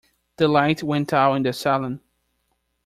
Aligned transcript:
The 0.37 0.47
light 0.47 0.81
went 0.81 1.13
out 1.13 1.35
in 1.35 1.43
the 1.43 1.53
salon. 1.53 2.01